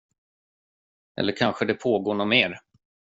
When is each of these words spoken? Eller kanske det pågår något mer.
Eller 1.21 1.35
kanske 1.35 1.65
det 1.65 1.73
pågår 1.73 2.13
något 2.13 2.27
mer. 2.27 2.59